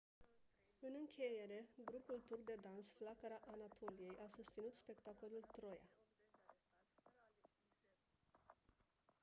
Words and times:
în 0.79 0.93
încheiere 0.99 1.59
grupul 1.85 2.21
turc 2.25 2.41
de 2.43 2.55
dans 2.61 2.93
flacăra 2.97 3.39
anatoliei 3.55 4.17
a 4.25 4.27
susținut 4.27 4.75
spectacolul 4.75 5.43
«troia». 5.51 5.89